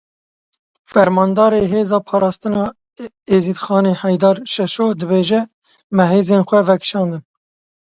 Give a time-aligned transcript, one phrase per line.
[0.91, 2.65] Fermandarê Hêza Parastina
[3.35, 5.41] Êzîdxanê Heyder Şeşo dibêje,
[5.95, 7.23] Me hêzên xwe vekişandin.